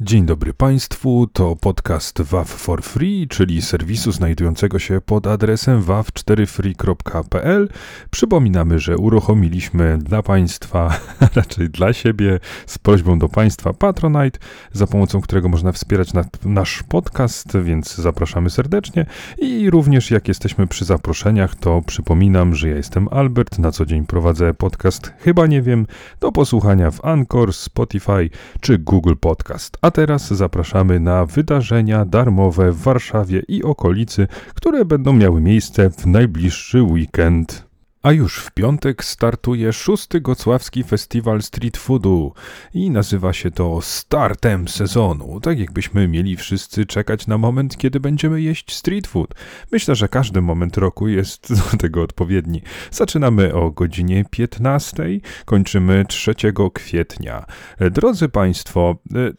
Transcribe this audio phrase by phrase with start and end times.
[0.00, 7.68] Dzień dobry Państwu, to podcast WAV for Free, czyli serwisu znajdującego się pod adresem wav4free.pl.
[8.10, 14.38] Przypominamy, że uruchomiliśmy dla Państwa, a raczej dla siebie, z prośbą do Państwa Patronite,
[14.72, 19.06] za pomocą którego można wspierać na, nasz podcast, więc zapraszamy serdecznie.
[19.38, 24.06] I również jak jesteśmy przy zaproszeniach, to przypominam, że ja jestem Albert, na co dzień
[24.06, 25.86] prowadzę podcast Chyba Nie Wiem,
[26.20, 28.30] do posłuchania w Anchor, Spotify
[28.60, 35.12] czy Google Podcast a teraz zapraszamy na wydarzenia darmowe w Warszawie i okolicy, które będą
[35.12, 37.68] miały miejsce w najbliższy weekend.
[38.02, 42.32] A już w piątek startuje szósty Gocławski Festiwal Street Foodu
[42.74, 48.42] i nazywa się to startem sezonu, tak jakbyśmy mieli wszyscy czekać na moment, kiedy będziemy
[48.42, 49.34] jeść street food.
[49.72, 52.62] Myślę, że każdy moment roku jest do tego odpowiedni.
[52.90, 55.04] Zaczynamy o godzinie 15,
[55.44, 56.34] kończymy 3
[56.74, 57.46] kwietnia.
[57.90, 58.96] Drodzy Państwo,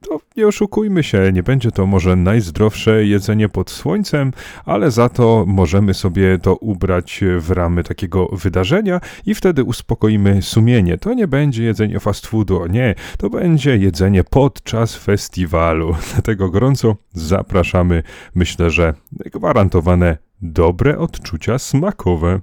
[0.00, 4.32] to nie oszukujmy się, nie będzie to może najzdrowsze jedzenie pod słońcem,
[4.64, 10.98] ale za to możemy sobie to ubrać w ramy takiego wydarzenia i wtedy uspokoimy sumienie.
[10.98, 15.96] To nie będzie jedzenie fast foodu, nie, to będzie jedzenie podczas festiwalu.
[16.12, 18.02] Dlatego gorąco zapraszamy.
[18.34, 22.40] Myślę, że gwarantowane dobre odczucia smakowe.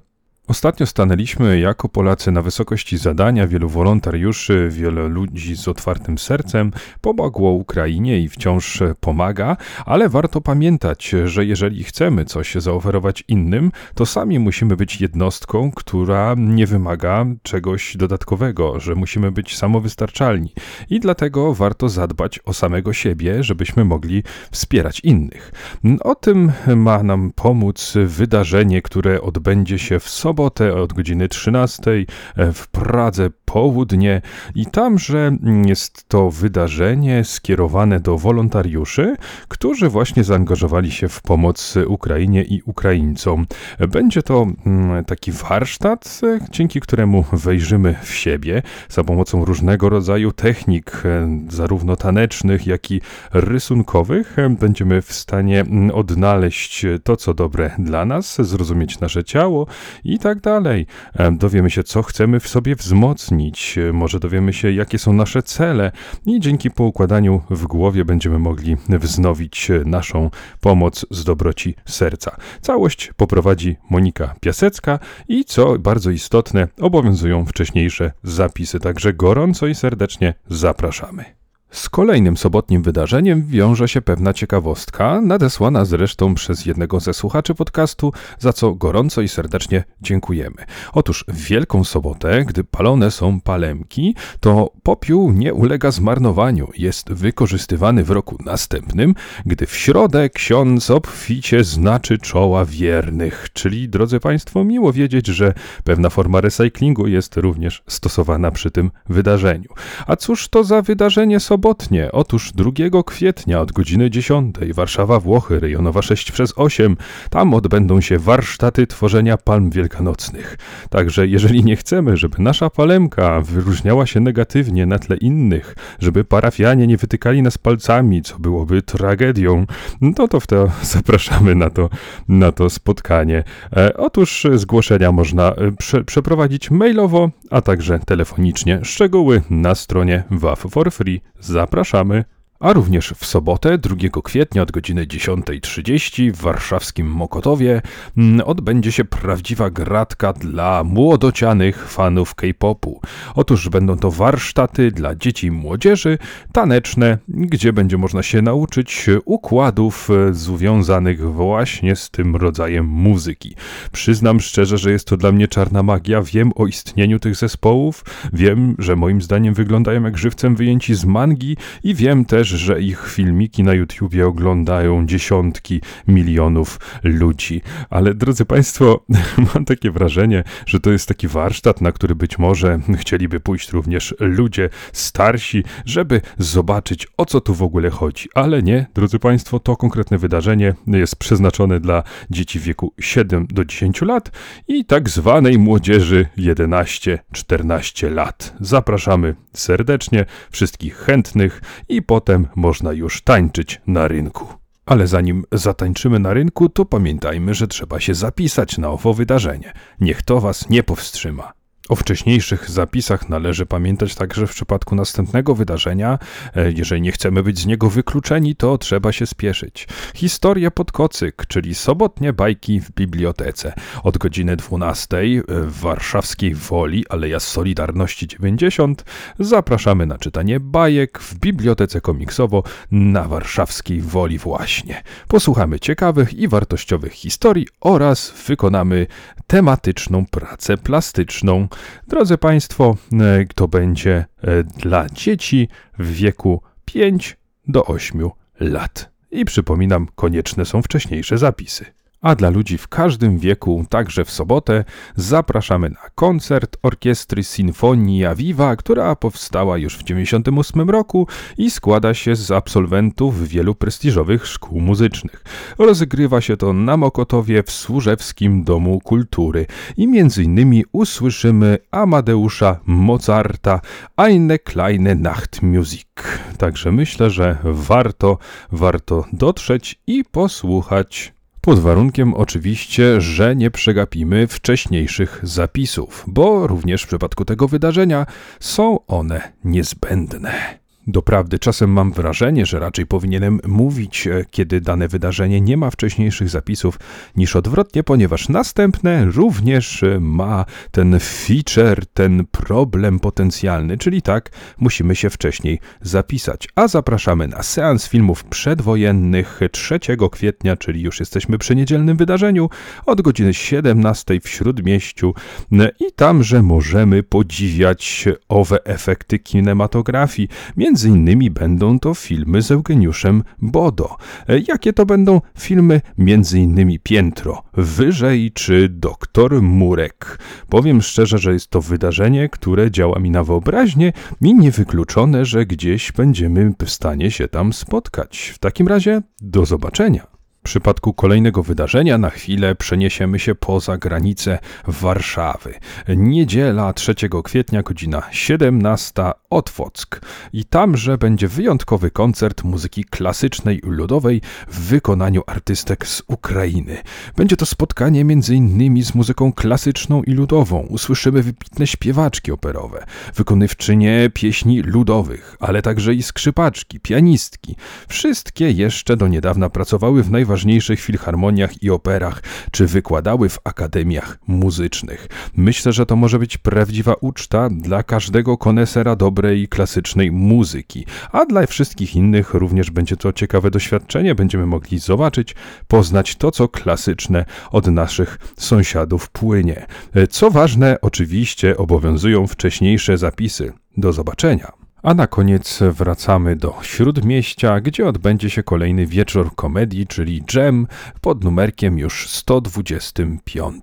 [0.48, 7.50] Ostatnio stanęliśmy jako Polacy na wysokości zadania, wielu wolontariuszy, wiele ludzi z otwartym sercem pomogło
[7.50, 14.38] Ukrainie i wciąż pomaga, ale warto pamiętać, że jeżeli chcemy coś zaoferować innym, to sami
[14.38, 20.52] musimy być jednostką, która nie wymaga czegoś dodatkowego, że musimy być samowystarczalni
[20.90, 25.52] i dlatego warto zadbać o samego siebie, żebyśmy mogli wspierać innych.
[26.00, 31.90] O tym ma nam pomóc wydarzenie, które odbędzie się w sobotę sobotę od godziny 13
[32.36, 34.22] e, w Pradze południe
[34.54, 35.36] i tamże
[35.66, 39.16] jest to wydarzenie skierowane do wolontariuszy,
[39.48, 43.46] którzy właśnie zaangażowali się w pomoc Ukrainie i Ukraińcom.
[43.88, 50.32] Będzie to mm, taki warsztat, e, dzięki któremu wejrzymy w siebie za pomocą różnego rodzaju
[50.32, 53.00] technik, e, zarówno tanecznych, jak i
[53.32, 54.36] rysunkowych.
[54.60, 59.66] Będziemy w stanie mm, odnaleźć to, co dobre dla nas, zrozumieć nasze ciało
[60.04, 60.86] i tak dalej.
[61.14, 65.42] E, dowiemy się, co chcemy w sobie wzmocnić, e, może dowiemy się, jakie są nasze
[65.42, 65.92] cele
[66.26, 70.30] i dzięki poukładaniu w głowie będziemy mogli wznowić e, naszą
[70.60, 72.36] pomoc z dobroci serca.
[72.60, 80.34] Całość poprowadzi Monika Piasecka i co bardzo istotne, obowiązują wcześniejsze zapisy, także gorąco i serdecznie
[80.48, 81.37] zapraszamy.
[81.70, 88.12] Z kolejnym sobotnim wydarzeniem wiąże się pewna ciekawostka, nadesłana zresztą przez jednego ze słuchaczy podcastu,
[88.38, 90.56] za co gorąco i serdecznie dziękujemy.
[90.92, 98.04] Otóż w Wielką Sobotę, gdy palone są palemki, to popiół nie ulega zmarnowaniu, jest wykorzystywany
[98.04, 99.14] w roku następnym,
[99.46, 105.54] gdy w środę ksiądz obficie znaczy czoła wiernych, czyli, drodzy Państwo, miło wiedzieć, że
[105.84, 109.68] pewna forma recyklingu jest również stosowana przy tym wydarzeniu.
[110.06, 111.57] A cóż to za wydarzenie sobotnie?
[111.58, 112.12] Sobotnie.
[112.12, 112.70] Otóż 2
[113.06, 116.96] kwietnia od godziny 10 Warszawa Włochy, rejonowa 6 przez 8.
[117.30, 120.58] Tam odbędą się warsztaty tworzenia palm wielkanocnych.
[120.90, 126.86] Także jeżeli nie chcemy, żeby nasza palemka wyróżniała się negatywnie na tle innych, żeby parafianie
[126.86, 129.66] nie wytykali nas palcami, co byłoby tragedią,
[130.00, 131.90] no to w to zapraszamy na to,
[132.28, 133.44] na to spotkanie.
[133.76, 138.80] E, otóż zgłoszenia można e, prze, przeprowadzić mailowo, a także telefonicznie.
[138.84, 141.20] Szczegóły na stronie WAF for Free.
[141.40, 142.24] Zapraszamy.
[142.60, 147.82] A również w sobotę 2 kwietnia od godziny 10.30 w warszawskim Mokotowie
[148.16, 153.00] mm, odbędzie się prawdziwa gratka dla młodocianych fanów K-popu.
[153.34, 156.18] Otóż będą to warsztaty dla dzieci i młodzieży,
[156.52, 163.54] taneczne, gdzie będzie można się nauczyć układów e, związanych właśnie z tym rodzajem muzyki.
[163.92, 166.22] Przyznam szczerze, że jest to dla mnie czarna magia.
[166.22, 171.56] Wiem o istnieniu tych zespołów, wiem, że moim zdaniem wyglądają jak żywcem wyjęci z mangi
[171.84, 177.62] i wiem też, że ich filmiki na YouTubie oglądają dziesiątki milionów ludzi.
[177.90, 179.04] Ale drodzy Państwo,
[179.54, 184.14] mam takie wrażenie, że to jest taki warsztat, na który być może chcieliby pójść również
[184.20, 188.28] ludzie starsi, żeby zobaczyć o co tu w ogóle chodzi.
[188.34, 193.64] Ale nie, drodzy Państwo, to konkretne wydarzenie jest przeznaczone dla dzieci w wieku 7 do
[193.64, 194.30] 10 lat
[194.68, 198.54] i tak zwanej młodzieży 11-14 lat.
[198.60, 204.46] Zapraszamy serdecznie wszystkich chętnych i potem można już tańczyć na rynku.
[204.86, 209.72] Ale zanim zatańczymy na rynku, to pamiętajmy, że trzeba się zapisać na owo wydarzenie.
[210.00, 211.57] Niech to was nie powstrzyma.
[211.88, 216.18] O wcześniejszych zapisach należy pamiętać także w przypadku następnego wydarzenia.
[216.56, 219.88] E, jeżeli nie chcemy być z niego wykluczeni, to trzeba się spieszyć.
[220.14, 223.72] Historia pod kocyk, czyli sobotnie bajki w bibliotece.
[224.02, 229.04] Od godziny 12 e, w warszawskiej Woli, Aleja Solidarności 90,
[229.38, 235.02] zapraszamy na czytanie bajek w bibliotece komiksowo na warszawskiej Woli właśnie.
[235.28, 239.06] Posłuchamy ciekawych i wartościowych historii oraz wykonamy
[239.48, 241.68] tematyczną pracę plastyczną.
[242.08, 245.68] Drodzy Państwo, e, to będzie e, dla dzieci
[245.98, 247.36] w wieku 5
[247.68, 248.30] do 8
[248.60, 249.10] lat.
[249.30, 251.84] I przypominam, konieczne są wcześniejsze zapisy.
[252.20, 254.84] A dla ludzi w każdym wieku, także w sobotę,
[255.16, 261.26] zapraszamy na koncert orkiestry Sinfonia Viva, która powstała już w 1998 roku
[261.58, 265.44] i składa się z absolwentów wielu prestiżowych szkół muzycznych.
[265.78, 269.66] Rozgrywa się to na Mokotowie w Służewskim Domu Kultury
[269.96, 273.80] i między innymi usłyszymy Amadeusza Mozarta
[274.16, 276.38] Eine kleine Nachtmusik.
[276.58, 278.38] Także myślę, że warto,
[278.72, 287.06] warto dotrzeć i posłuchać pod warunkiem oczywiście, że nie przegapimy wcześniejszych zapisów, bo również w
[287.06, 288.26] przypadku tego wydarzenia
[288.60, 290.78] są one niezbędne.
[291.10, 296.48] Doprawdy, czasem mam wrażenie, że raczej powinienem mówić, e, kiedy dane wydarzenie nie ma wcześniejszych
[296.48, 296.98] zapisów,
[297.36, 305.16] niż odwrotnie, ponieważ następne również e, ma ten feature, ten problem potencjalny, czyli tak, musimy
[305.16, 306.68] się wcześniej zapisać.
[306.74, 309.98] A zapraszamy na seans filmów przedwojennych 3
[310.32, 312.70] kwietnia, czyli już jesteśmy przy niedzielnym wydarzeniu,
[313.06, 315.34] od godziny 17 w Śródmieściu
[315.72, 320.48] e, i tamże możemy podziwiać owe efekty kinematografii.
[320.76, 324.16] Między Między innymi będą to filmy z Eugeniuszem Bodo.
[324.48, 326.00] E, jakie to będą filmy?
[326.18, 330.38] Między innymi Piętro, Wyżej czy Doktor Murek.
[330.68, 336.12] Powiem szczerze, że jest to wydarzenie, które działa mi na wyobraźnię i niewykluczone, że gdzieś
[336.12, 338.52] będziemy w stanie się tam spotkać.
[338.54, 340.37] W takim razie do zobaczenia.
[340.68, 345.74] Przypadku kolejnego wydarzenia na chwilę przeniesiemy się poza granice Warszawy.
[346.08, 350.20] Niedziela 3 kwietnia, godzina 17, Otwock.
[350.52, 357.02] I tamże będzie wyjątkowy koncert muzyki klasycznej i ludowej w wykonaniu artystek z Ukrainy.
[357.36, 359.02] Będzie to spotkanie m.in.
[359.04, 360.80] z muzyką klasyczną i ludową.
[360.80, 363.04] Usłyszymy wybitne śpiewaczki operowe,
[363.34, 367.76] wykonywczynie pieśni ludowych, ale także i skrzypaczki, pianistki.
[368.08, 374.38] Wszystkie jeszcze do niedawna pracowały w najważniejszych najważniejszych filharmoniach i operach, czy wykładały w akademiach
[374.46, 375.28] muzycznych.
[375.56, 381.66] Myślę, że to może być prawdziwa uczta dla każdego konesera dobrej klasycznej muzyki, a dla
[381.66, 384.34] wszystkich innych również będzie to ciekawe doświadczenie.
[384.34, 385.54] Będziemy mogli zobaczyć,
[385.88, 389.86] poznać to, co klasyczne od naszych sąsiadów płynie.
[390.30, 393.72] Co ważne, oczywiście obowiązują wcześniejsze zapisy.
[393.96, 394.77] Do zobaczenia.
[395.08, 400.86] A na koniec wracamy do Śródmieścia, gdzie odbędzie się kolejny wieczór komedii, czyli Jam
[401.20, 403.82] pod numerkiem już 125.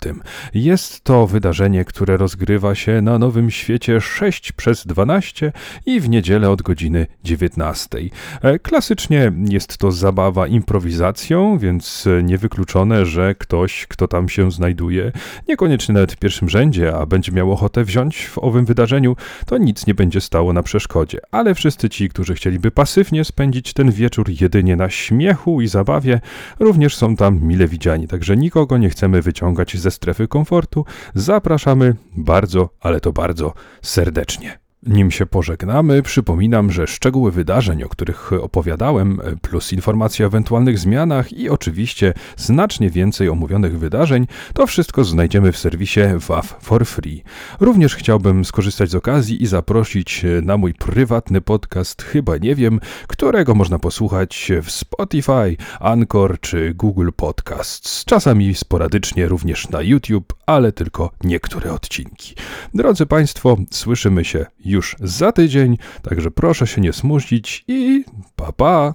[0.54, 5.52] Jest to wydarzenie, które rozgrywa się na Nowym Świecie 6 przez 12
[5.86, 8.00] i w niedzielę od godziny 19.
[8.42, 15.12] E, klasycznie jest to zabawa improwizacją, więc niewykluczone, że ktoś, kto tam się znajduje,
[15.48, 19.88] niekoniecznie nawet w pierwszym rzędzie, a będzie miał ochotę wziąć w owym wydarzeniu, to nic
[19.88, 24.76] nie będzie stało na przeszkodzie ale wszyscy ci, którzy chcieliby pasywnie spędzić ten wieczór jedynie
[24.76, 26.22] na śmiechu i zabawie,
[26.60, 30.86] również są tam mile widziani, także nikogo nie chcemy wyciągać ze strefy komfortu.
[31.14, 34.65] Zapraszamy bardzo, ale to bardzo serdecznie.
[34.86, 41.34] Nim się pożegnamy, przypominam, że szczegóły wydarzeń, o których opowiadałem, plus informacje o ewentualnych zmianach
[41.34, 47.24] i oczywiście znacznie więcej omówionych wydarzeń, to wszystko znajdziemy w serwisie WAF for Free.
[47.60, 53.56] Również chciałbym skorzystać z okazji i zaprosić na mój prywatny podcast Chyba Nie Wiem, którego
[53.56, 58.06] można posłuchać w Spotify, Anchor czy Google Podcasts.
[58.06, 62.36] Czasami sporadycznie również na YouTube, ale tylko niektóre odcinki.
[62.74, 64.46] Drodzy Państwo, słyszymy się
[64.76, 68.06] już za tydzień, także proszę się nie smucić i
[68.36, 68.94] pa pa!